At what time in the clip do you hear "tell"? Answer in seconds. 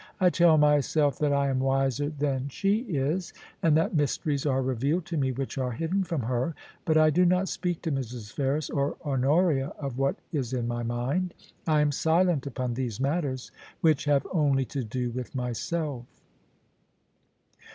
0.31-0.57